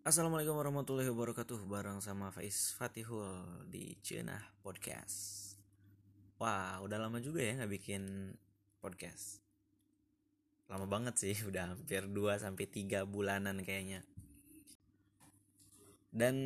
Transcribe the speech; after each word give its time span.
Assalamualaikum 0.00 0.56
warahmatullahi 0.56 1.12
wabarakatuh. 1.12 1.68
Bareng 1.68 2.00
sama 2.00 2.32
Faiz 2.32 2.72
Fatihul 2.72 3.68
di 3.68 4.00
Cenah 4.00 4.40
Podcast. 4.64 5.52
Wah 6.40 6.80
udah 6.80 6.96
lama 6.96 7.20
juga 7.20 7.44
ya 7.44 7.60
nggak 7.60 7.68
bikin 7.68 8.32
podcast. 8.80 9.44
Lama 10.72 10.88
banget 10.88 11.20
sih 11.20 11.36
udah 11.52 11.76
hampir 11.76 12.08
2 12.08 12.16
sampai 12.16 12.64
3 12.64 13.04
bulanan 13.04 13.60
kayaknya. 13.60 14.00
Dan 16.08 16.36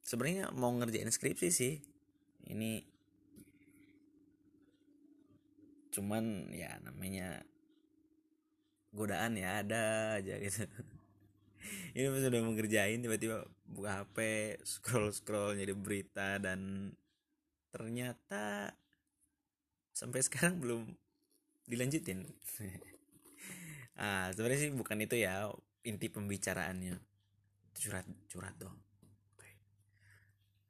sebenarnya 0.00 0.48
mau 0.56 0.72
ngerjain 0.72 1.12
skripsi 1.12 1.52
sih. 1.52 1.84
Ini 2.48 2.88
cuman 5.92 6.48
ya 6.56 6.80
namanya 6.80 7.44
godaan 8.96 9.36
ya 9.36 9.60
ada 9.60 10.16
aja 10.16 10.40
gitu 10.40 10.64
ini 11.96 12.06
pas 12.08 12.24
udah 12.24 12.40
mau 12.44 12.52
ngerjain 12.52 13.00
tiba-tiba 13.00 13.44
buka 13.64 14.04
HP 14.04 14.18
scroll 14.64 15.10
scroll 15.10 15.56
jadi 15.56 15.72
berita 15.72 16.38
dan 16.38 16.90
ternyata 17.74 18.70
sampai 19.94 20.20
sekarang 20.22 20.60
belum 20.60 20.82
dilanjutin. 21.68 22.24
Ah 23.94 24.26
sebenarnya 24.34 24.58
sih 24.58 24.70
bukan 24.74 25.06
itu 25.06 25.22
ya 25.22 25.46
inti 25.86 26.10
pembicaraannya. 26.10 26.98
Curhat 27.78 28.10
curhat 28.26 28.58
dong 28.58 28.74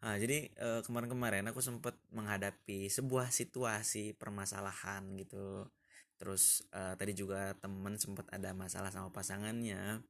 Nah, 0.05 0.21
jadi 0.21 0.53
eh, 0.53 0.81
kemarin-kemarin 0.85 1.49
aku 1.49 1.65
sempat 1.65 1.97
menghadapi 2.13 2.93
sebuah 2.93 3.33
situasi 3.33 4.13
permasalahan 4.13 5.17
gitu. 5.17 5.65
Terus 6.21 6.61
eh, 6.77 6.93
tadi 7.01 7.17
juga 7.17 7.57
temen 7.57 7.97
sempat 7.97 8.29
ada 8.29 8.53
masalah 8.53 8.93
sama 8.93 9.09
pasangannya 9.09 10.05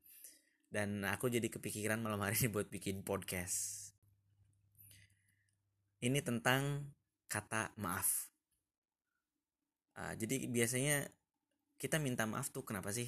dan 0.75 1.07
aku 1.07 1.31
jadi 1.31 1.47
kepikiran 1.47 2.03
malam 2.03 2.19
hari 2.19 2.35
ini 2.43 2.51
buat 2.51 2.67
bikin 2.67 3.07
podcast. 3.07 3.95
Ini 6.03 6.19
tentang 6.19 6.91
kata 7.31 7.71
maaf. 7.79 8.27
Uh, 9.95 10.19
jadi 10.19 10.51
biasanya 10.51 11.07
kita 11.79 12.03
minta 12.03 12.27
maaf 12.27 12.51
tuh 12.51 12.67
kenapa 12.67 12.91
sih? 12.91 13.07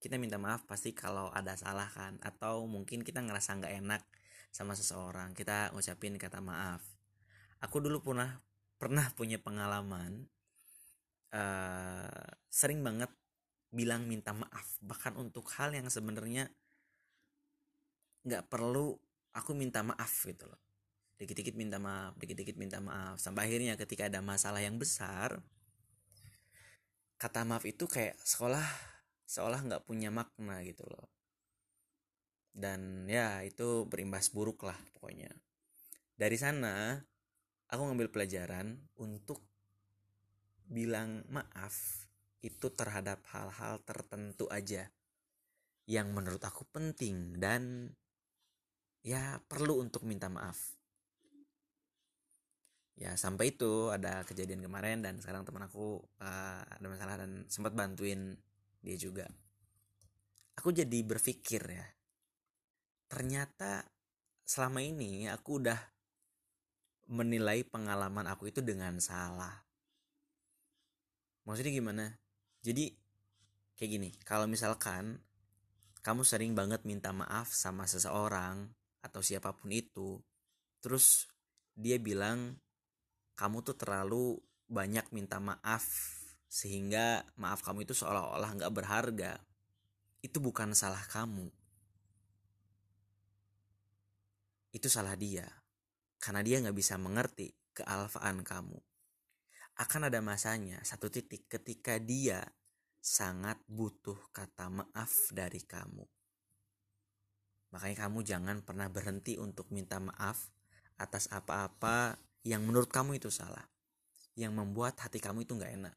Kita 0.00 0.16
minta 0.16 0.40
maaf 0.40 0.64
pasti 0.64 0.96
kalau 0.96 1.28
ada 1.36 1.52
salah 1.60 1.92
kan, 1.92 2.16
atau 2.24 2.64
mungkin 2.64 3.04
kita 3.04 3.20
ngerasa 3.20 3.60
nggak 3.60 3.74
enak 3.84 4.02
sama 4.48 4.72
seseorang, 4.72 5.36
kita 5.36 5.76
ngucapin 5.76 6.16
kata 6.16 6.40
maaf. 6.40 6.80
Aku 7.60 7.84
dulu 7.84 8.00
pernah 8.00 8.40
pernah 8.80 9.04
punya 9.12 9.36
pengalaman 9.36 10.24
uh, 11.36 12.24
sering 12.48 12.80
banget 12.80 13.12
bilang 13.68 14.08
minta 14.08 14.32
maaf 14.32 14.80
bahkan 14.80 15.12
untuk 15.20 15.48
hal 15.56 15.76
yang 15.76 15.88
sebenarnya 15.92 16.48
nggak 18.26 18.50
perlu 18.50 18.98
aku 19.38 19.54
minta 19.54 19.86
maaf 19.86 20.26
gitu 20.26 20.50
loh. 20.50 20.58
Dikit-dikit 21.16 21.54
minta 21.54 21.78
maaf 21.78 22.18
dikit-dikit 22.18 22.58
minta 22.58 22.82
maaf. 22.82 23.22
Sampai 23.22 23.46
akhirnya 23.46 23.78
ketika 23.78 24.10
ada 24.10 24.18
masalah 24.18 24.60
yang 24.60 24.76
besar 24.76 25.38
kata 27.16 27.48
maaf 27.48 27.64
itu 27.64 27.88
kayak 27.88 28.20
sekolah 28.20 28.66
seolah 29.24 29.64
nggak 29.64 29.88
punya 29.88 30.12
makna 30.12 30.60
gitu 30.66 30.84
loh. 30.84 31.08
Dan 32.52 33.06
ya 33.08 33.40
itu 33.46 33.86
berimbas 33.86 34.34
buruk 34.34 34.66
lah 34.66 34.76
pokoknya. 34.96 35.30
Dari 36.16 36.36
sana 36.36 36.96
aku 37.68 37.82
ngambil 37.86 38.08
pelajaran 38.10 38.76
untuk 39.00 39.44
bilang 40.66 41.22
maaf 41.30 42.06
itu 42.42 42.70
terhadap 42.74 43.22
hal-hal 43.30 43.82
tertentu 43.86 44.50
aja 44.50 44.90
yang 45.86 46.10
menurut 46.10 46.42
aku 46.42 46.66
penting 46.74 47.38
dan 47.38 47.94
ya 49.06 49.38
perlu 49.38 49.78
untuk 49.78 50.02
minta 50.02 50.26
maaf. 50.26 50.74
Ya 52.98 53.14
sampai 53.14 53.54
itu 53.54 53.94
ada 53.94 54.26
kejadian 54.26 54.66
kemarin 54.66 55.04
dan 55.06 55.22
sekarang 55.22 55.46
teman 55.46 55.70
aku 55.70 56.02
uh, 56.18 56.60
ada 56.66 56.86
masalah 56.90 57.22
dan 57.22 57.46
sempat 57.46 57.70
bantuin 57.70 58.34
dia 58.82 58.98
juga. 58.98 59.30
Aku 60.58 60.74
jadi 60.74 61.06
berpikir 61.06 61.62
ya 61.70 61.86
ternyata 63.06 63.86
selama 64.42 64.82
ini 64.82 65.30
aku 65.30 65.62
udah 65.62 65.78
menilai 67.06 67.62
pengalaman 67.62 68.26
aku 68.26 68.50
itu 68.50 68.58
dengan 68.58 68.98
salah. 68.98 69.54
Maksudnya 71.46 71.70
gimana? 71.70 72.10
Jadi 72.66 72.90
kayak 73.78 73.90
gini 73.92 74.10
kalau 74.26 74.50
misalkan 74.50 75.22
kamu 76.02 76.26
sering 76.26 76.58
banget 76.58 76.82
minta 76.82 77.14
maaf 77.14 77.54
sama 77.54 77.86
seseorang 77.86 78.66
atau 79.06 79.22
siapa 79.22 79.54
pun 79.54 79.70
itu. 79.70 80.18
Terus 80.82 81.30
dia 81.72 81.96
bilang 82.02 82.58
kamu 83.38 83.62
tuh 83.62 83.78
terlalu 83.78 84.42
banyak 84.66 85.06
minta 85.14 85.38
maaf 85.38 85.86
sehingga 86.50 87.22
maaf 87.38 87.62
kamu 87.62 87.86
itu 87.86 87.94
seolah-olah 87.94 88.50
nggak 88.58 88.74
berharga. 88.74 89.38
Itu 90.18 90.42
bukan 90.42 90.74
salah 90.74 91.02
kamu. 91.06 91.46
Itu 94.74 94.90
salah 94.90 95.14
dia 95.14 95.46
karena 96.18 96.42
dia 96.42 96.58
nggak 96.58 96.76
bisa 96.76 96.98
mengerti 96.98 97.54
kealfaan 97.70 98.42
kamu. 98.42 98.76
Akan 99.76 100.08
ada 100.08 100.18
masanya 100.24 100.82
satu 100.82 101.12
titik 101.12 101.46
ketika 101.46 102.00
dia 102.00 102.42
sangat 102.98 103.60
butuh 103.70 104.18
kata 104.34 104.66
maaf 104.66 105.30
dari 105.30 105.62
kamu 105.62 106.02
Makanya 107.76 108.08
kamu 108.08 108.24
jangan 108.24 108.56
pernah 108.64 108.88
berhenti 108.88 109.36
untuk 109.36 109.68
minta 109.68 110.00
maaf 110.00 110.48
atas 110.96 111.28
apa-apa 111.28 112.16
yang 112.40 112.64
menurut 112.64 112.88
kamu 112.88 113.20
itu 113.20 113.28
salah. 113.28 113.68
Yang 114.32 114.56
membuat 114.56 114.96
hati 114.96 115.20
kamu 115.20 115.44
itu 115.44 115.52
nggak 115.52 115.76
enak. 115.76 115.96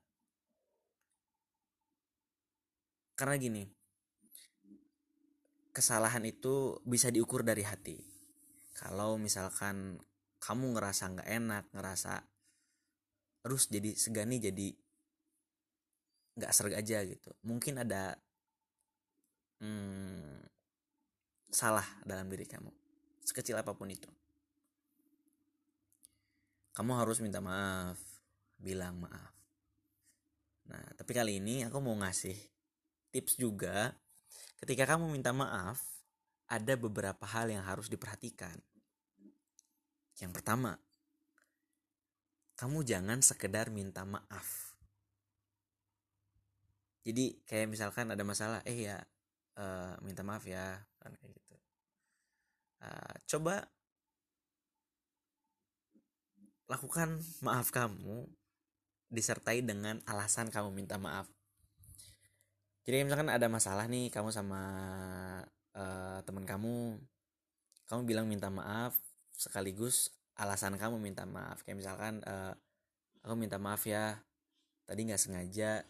Karena 3.16 3.40
gini, 3.40 3.64
kesalahan 5.72 6.28
itu 6.28 6.84
bisa 6.84 7.08
diukur 7.16 7.48
dari 7.48 7.64
hati. 7.64 7.96
Kalau 8.76 9.16
misalkan 9.16 10.04
kamu 10.44 10.76
ngerasa 10.76 11.16
nggak 11.16 11.30
enak, 11.32 11.64
ngerasa 11.72 12.28
terus 13.40 13.72
jadi 13.72 13.96
segani 13.96 14.36
jadi 14.44 14.68
nggak 16.44 16.52
serg 16.52 16.76
aja 16.76 17.08
gitu. 17.08 17.32
Mungkin 17.48 17.88
ada 17.88 18.20
hmm, 19.64 20.59
salah 21.50 21.86
dalam 22.06 22.30
diri 22.30 22.46
kamu 22.46 22.80
sekecil 23.30 23.62
apa 23.62 23.78
pun 23.78 23.94
itu. 23.94 24.10
Kamu 26.74 26.98
harus 26.98 27.22
minta 27.22 27.38
maaf 27.38 28.02
bilang 28.58 28.98
maaf. 28.98 29.34
Nah 30.66 30.84
tapi 30.98 31.12
kali 31.14 31.38
ini 31.38 31.62
aku 31.70 31.78
mau 31.78 31.94
ngasih 32.02 32.36
tips 33.14 33.38
juga. 33.38 33.94
Ketika 34.58 34.90
kamu 34.90 35.14
minta 35.14 35.30
maaf 35.30 35.80
ada 36.50 36.74
beberapa 36.74 37.24
hal 37.30 37.54
yang 37.54 37.62
harus 37.62 37.88
diperhatikan. 37.88 38.58
Yang 40.18 40.32
pertama 40.34 40.76
kamu 42.58 42.84
jangan 42.84 43.22
sekedar 43.22 43.72
minta 43.72 44.04
maaf. 44.04 44.76
Jadi 47.08 47.40
kayak 47.48 47.72
misalkan 47.72 48.12
ada 48.12 48.24
masalah 48.28 48.60
eh 48.68 48.92
ya 48.92 49.00
uh, 49.60 49.94
minta 50.00 50.24
maaf 50.24 50.48
ya 50.48 50.80
kan 51.04 51.12
kayak 51.20 51.36
gitu. 51.36 51.56
Uh, 52.80 53.14
coba 53.28 53.68
lakukan 56.72 57.20
maaf 57.44 57.74
kamu 57.76 58.30
disertai 59.10 59.66
dengan 59.66 60.00
alasan 60.08 60.54
kamu 60.54 60.72
minta 60.72 60.96
maaf. 60.96 61.28
Jadi 62.88 63.06
misalkan 63.06 63.30
ada 63.30 63.46
masalah 63.52 63.86
nih 63.90 64.08
kamu 64.10 64.32
sama 64.32 64.62
uh, 65.76 66.20
teman 66.24 66.46
kamu 66.48 66.98
kamu 67.90 68.02
bilang 68.06 68.26
minta 68.30 68.54
maaf 68.54 68.96
sekaligus 69.34 70.14
alasan 70.38 70.78
kamu 70.78 71.02
minta 71.02 71.26
maaf. 71.26 71.66
Kayak 71.66 71.84
misalkan 71.84 72.22
uh, 72.24 72.54
aku 73.26 73.34
minta 73.36 73.58
maaf 73.60 73.84
ya 73.90 74.22
tadi 74.86 75.10
nggak 75.10 75.22
sengaja 75.22 75.84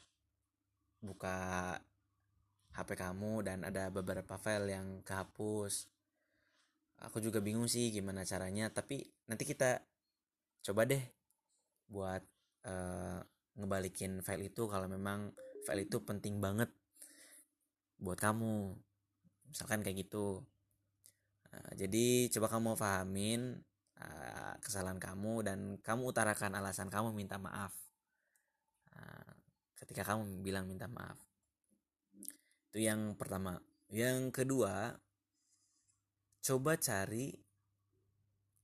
buka 1.00 1.76
HP 2.74 2.94
kamu 2.94 3.42
dan 3.46 3.66
ada 3.66 3.90
beberapa 3.90 4.38
file 4.38 4.78
yang 4.78 4.88
kehapus. 5.02 5.90
Aku 7.10 7.24
juga 7.24 7.40
bingung 7.40 7.66
sih 7.66 7.90
gimana 7.90 8.28
caranya 8.28 8.68
tapi 8.70 9.08
nanti 9.26 9.48
kita 9.48 9.80
coba 10.62 10.84
deh 10.84 11.02
buat 11.90 12.22
uh, 12.68 13.20
ngebalikin 13.58 14.20
file 14.22 14.52
itu 14.52 14.68
kalau 14.68 14.86
memang 14.86 15.32
file 15.66 15.88
itu 15.88 15.98
penting 16.04 16.38
banget 16.44 16.70
buat 17.98 18.20
kamu. 18.20 18.76
Misalkan 19.50 19.82
kayak 19.82 20.06
gitu. 20.06 20.44
Uh, 21.50 21.72
jadi 21.74 22.30
coba 22.30 22.48
kamu 22.54 22.78
pahamin 22.78 23.42
uh, 23.98 24.54
kesalahan 24.62 25.02
kamu 25.02 25.34
dan 25.42 25.60
kamu 25.82 26.14
utarakan 26.14 26.54
alasan 26.54 26.92
kamu 26.92 27.16
minta 27.16 27.42
maaf. 27.42 27.74
Uh, 28.94 29.34
ketika 29.80 30.04
kamu 30.06 30.44
bilang 30.46 30.68
minta 30.70 30.86
maaf 30.86 31.29
itu 32.70 32.86
yang 32.86 33.18
pertama. 33.18 33.58
Yang 33.90 34.30
kedua 34.30 34.94
coba 36.46 36.72
cari 36.78 37.34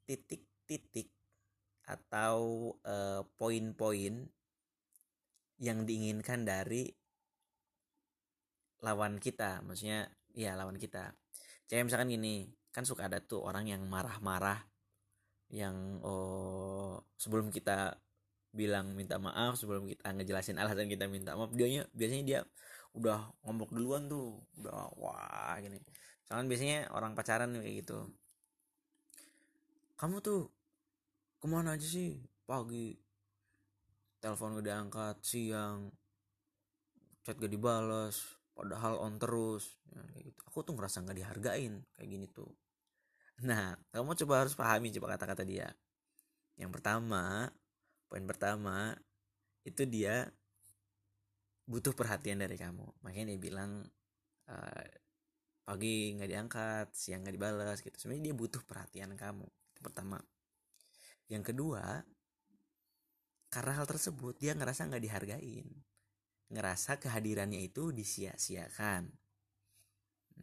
titik-titik 0.05 1.09
atau 1.89 2.69
uh, 2.85 3.25
poin-poin 3.33 4.29
yang 5.57 5.89
diinginkan 5.89 6.45
dari 6.45 6.93
lawan 8.85 9.17
kita. 9.17 9.65
Maksudnya 9.65 10.05
ya 10.37 10.53
lawan 10.53 10.77
kita. 10.77 11.17
Kayak 11.65 11.89
misalkan 11.89 12.13
gini 12.13 12.45
kan 12.69 12.85
suka 12.85 13.09
ada 13.09 13.17
tuh 13.25 13.41
orang 13.41 13.65
yang 13.65 13.81
marah-marah 13.89 14.61
yang 15.49 15.97
oh 16.05 17.01
sebelum 17.17 17.49
kita 17.49 17.97
bilang 18.55 18.93
minta 18.93 19.15
maaf 19.19 19.55
sebelum 19.59 19.87
kita 19.87 20.11
ngejelasin 20.15 20.59
alasan 20.59 20.91
kita 20.91 21.07
minta 21.07 21.35
maaf 21.35 21.51
dia 21.55 21.87
biasanya 21.91 22.23
dia 22.23 22.39
udah 22.95 23.19
ngomong 23.43 23.69
duluan 23.75 24.07
tuh 24.07 24.39
udah 24.63 24.95
wah 24.95 25.55
gini. 25.59 25.79
Soalnya 26.25 26.47
biasanya 26.47 26.79
orang 26.95 27.11
pacaran 27.13 27.51
kayak 27.59 27.85
gitu. 27.85 27.99
Kamu 29.99 30.23
tuh 30.23 30.47
ke 31.37 31.45
mana 31.45 31.75
aja 31.75 31.85
sih? 31.85 32.17
Pagi 32.47 32.95
telepon 34.23 34.57
gak 34.57 34.65
diangkat 34.65 35.17
siang 35.21 35.91
chat 37.21 37.37
gak 37.37 37.51
dibalas 37.51 38.15
padahal 38.55 39.03
on 39.03 39.19
terus. 39.19 39.75
Ya, 39.91 40.01
kayak 40.15 40.23
gitu. 40.31 40.39
Aku 40.47 40.57
tuh 40.63 40.73
ngerasa 40.79 41.03
nggak 41.03 41.17
dihargain 41.19 41.83
kayak 41.99 42.09
gini 42.09 42.25
tuh. 42.31 42.49
Nah 43.43 43.75
kamu 43.91 44.15
coba 44.25 44.47
harus 44.47 44.55
pahami 44.55 44.95
coba 44.95 45.19
kata-kata 45.19 45.43
dia. 45.43 45.67
Yang 46.55 46.79
pertama 46.79 47.51
poin 48.07 48.23
pertama 48.23 48.95
itu 49.67 49.83
dia 49.83 50.31
butuh 51.65 51.93
perhatian 51.97 52.41
dari 52.41 52.55
kamu. 52.55 52.85
Makanya 53.01 53.33
dia 53.33 53.39
bilang 53.41 53.71
uh, 54.49 54.85
pagi 55.65 56.13
nggak 56.13 56.29
diangkat 56.29 56.87
siang 56.93 57.25
nggak 57.25 57.35
dibalas 57.35 57.81
gitu. 57.81 57.97
Sebenarnya 57.97 58.31
dia 58.31 58.35
butuh 58.37 58.61
perhatian 58.61 59.17
kamu 59.17 59.45
pertama. 59.81 60.21
Yang 61.25 61.53
kedua 61.53 62.05
karena 63.49 63.71
hal 63.81 63.87
tersebut 63.89 64.37
dia 64.37 64.53
ngerasa 64.53 64.85
nggak 64.85 65.03
dihargain. 65.03 65.67
Ngerasa 66.53 67.01
kehadirannya 67.01 67.65
itu 67.65 67.89
disia-siakan. 67.89 69.09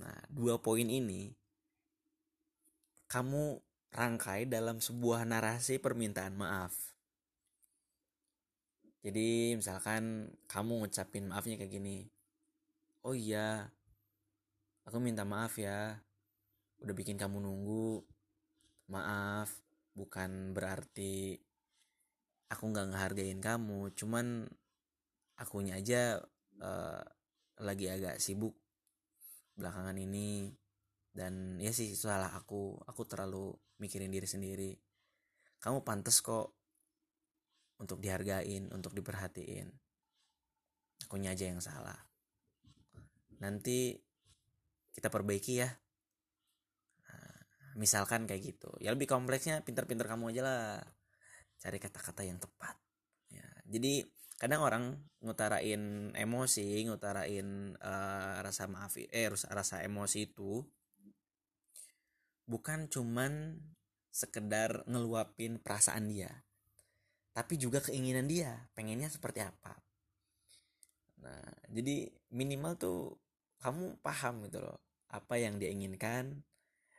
Nah 0.02 0.18
dua 0.26 0.58
poin 0.58 0.90
ini 0.90 1.30
kamu 3.06 3.60
rangkai 3.92 4.48
dalam 4.48 4.80
sebuah 4.80 5.28
narasi 5.28 5.76
permintaan 5.76 6.32
maaf 6.32 6.91
jadi 9.02 9.58
misalkan 9.58 10.31
kamu 10.46 10.87
ngucapin 10.87 11.26
maafnya 11.26 11.58
kayak 11.58 11.75
gini 11.75 12.06
oh 13.02 13.14
iya 13.14 13.66
aku 14.87 15.02
minta 15.02 15.26
maaf 15.26 15.58
ya 15.58 15.99
udah 16.82 16.94
bikin 16.94 17.19
kamu 17.19 17.43
nunggu 17.43 18.02
maaf 18.90 19.50
bukan 19.94 20.54
berarti 20.54 21.38
aku 22.50 22.62
nggak 22.70 22.94
ngehargain 22.94 23.43
kamu 23.43 23.90
cuman 23.94 24.46
akunya 25.38 25.78
aja 25.78 26.22
uh, 26.62 27.02
lagi 27.62 27.90
agak 27.90 28.22
sibuk 28.22 28.54
belakangan 29.58 29.96
ini. 29.99 30.52
Dan 31.12 31.60
ya 31.60 31.75
sih 31.76 31.93
salah 31.93 32.32
aku 32.32 32.81
aku 32.88 33.02
terlalu 33.04 33.52
mikirin 33.82 34.08
diri 34.08 34.25
sendiri. 34.25 34.72
Kamu 35.60 35.84
pantas 35.84 36.25
kok 36.25 36.56
untuk 37.82 37.99
dihargain 37.99 38.70
untuk 38.70 38.94
diperhatiin. 38.94 39.67
Akunya 41.02 41.34
aja 41.34 41.50
yang 41.50 41.58
salah. 41.58 41.99
Nanti 43.43 43.99
kita 44.94 45.11
perbaiki 45.11 45.58
ya. 45.58 45.69
Misalkan 47.75 48.31
kayak 48.31 48.55
gitu. 48.55 48.70
Ya 48.79 48.94
lebih 48.94 49.11
kompleksnya 49.11 49.67
pinter-pinter 49.67 50.06
kamu 50.06 50.31
aja 50.31 50.43
lah. 50.46 50.64
Cari 51.58 51.82
kata-kata 51.82 52.23
yang 52.23 52.38
tepat. 52.38 52.79
Ya 53.34 53.46
jadi 53.67 54.06
kadang 54.43 54.67
orang 54.67 54.85
ngutarain 55.23 56.11
emosi 56.19 56.82
ngutarain 56.90 57.78
uh, 57.78 58.43
rasa 58.43 58.67
maaf 58.67 58.99
eh 58.99 59.31
rasa 59.31 59.87
emosi 59.87 60.35
itu 60.35 60.67
bukan 62.50 62.90
cuman 62.90 63.62
sekedar 64.11 64.82
ngeluapin 64.90 65.62
perasaan 65.62 66.11
dia 66.11 66.43
tapi 67.32 67.56
juga 67.56 67.81
keinginan 67.81 68.29
dia 68.29 68.69
pengennya 68.76 69.08
seperti 69.08 69.40
apa. 69.40 69.73
Nah 71.25 71.44
jadi 71.73 72.12
minimal 72.29 72.73
tuh 72.76 73.00
kamu 73.64 73.96
paham 74.05 74.44
gitu 74.49 74.61
loh 74.61 74.79
apa 75.08 75.40
yang 75.40 75.56
dia 75.56 75.73
inginkan 75.73 76.44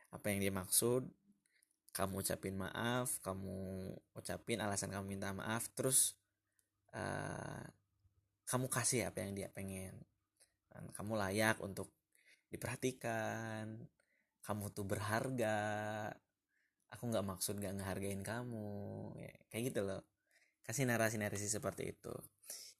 apa 0.09 0.25
yang 0.33 0.41
dia 0.41 0.53
maksud. 0.53 1.05
Kamu 1.93 2.25
ucapin 2.25 2.57
maaf 2.57 3.21
kamu 3.21 3.93
ucapin 4.17 4.57
alasan 4.57 4.89
kamu 4.89 5.13
minta 5.13 5.29
maaf 5.29 5.69
terus 5.77 6.17
uh, 6.97 7.61
kamu 8.49 8.65
kasih 8.73 9.13
apa 9.13 9.21
yang 9.21 9.37
dia 9.37 9.49
pengen. 9.53 9.93
Dan 10.73 10.89
kamu 10.89 11.13
layak 11.13 11.61
untuk 11.61 11.93
diperhatikan 12.49 13.77
kamu 14.41 14.73
tuh 14.73 14.85
berharga 14.85 15.57
aku 16.93 17.03
nggak 17.09 17.25
maksud 17.25 17.57
nggak 17.57 17.81
ngehargain 17.81 18.21
kamu 18.21 18.69
ya, 19.17 19.33
kayak 19.49 19.63
gitu 19.73 19.81
loh 19.81 20.01
kasih 20.63 20.87
narasi-narasi 20.87 21.47
seperti 21.47 21.95
itu. 21.95 22.13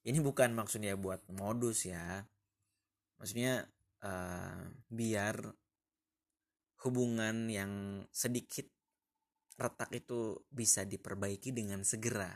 Ini 0.04 0.20
bukan 0.20 0.52
maksudnya 0.52 0.96
buat 0.96 1.24
modus 1.32 1.88
ya. 1.88 2.24
Maksudnya 3.16 3.64
uh, 4.04 4.60
biar 4.92 5.40
hubungan 6.84 7.48
yang 7.48 8.04
sedikit 8.12 8.68
retak 9.56 9.88
itu 9.94 10.44
bisa 10.52 10.84
diperbaiki 10.84 11.54
dengan 11.54 11.80
segera 11.86 12.32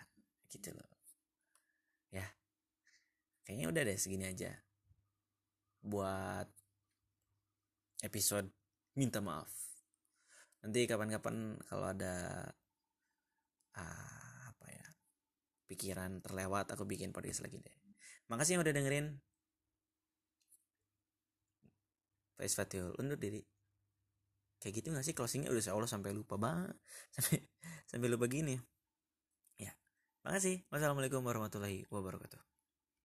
gitu 0.49 0.73
loh. 0.73 0.93
Ya 2.09 2.25
kayaknya 3.45 3.67
udah 3.69 3.83
deh 3.85 3.99
segini 4.00 4.29
aja 4.29 4.53
buat 5.85 6.49
episode 8.05 8.49
minta 8.97 9.21
maaf. 9.21 9.50
Nanti 10.65 10.85
kapan-kapan 10.91 11.59
kalau 11.67 11.87
ada 11.91 12.45
uh, 13.79 14.27
pikiran 15.69 16.25
terlewat 16.25 16.73
aku 16.73 16.88
bikin 16.88 17.12
podcast 17.12 17.44
lagi 17.44 17.61
deh. 17.61 17.76
Makasih 18.32 18.56
yang 18.56 18.62
udah 18.65 18.75
dengerin. 18.75 19.06
Faiz 22.41 22.55
Fatihul 22.56 22.97
undur 22.97 23.20
diri. 23.20 23.44
Kayak 24.59 24.75
gitu 24.82 24.87
gak 24.90 25.07
sih? 25.07 25.14
Closingnya 25.14 25.52
udah 25.52 25.62
Allah 25.71 25.90
sampai 25.90 26.11
lupa 26.16 26.35
banget. 26.35 26.75
Sampai 27.14 27.38
sampai 27.87 28.09
lupa 28.11 28.26
gini. 28.26 28.59
Ya 29.61 29.71
makasih. 30.26 30.66
Wassalamualaikum 30.73 31.23
warahmatullahi 31.23 31.87
wabarakatuh 31.92 32.48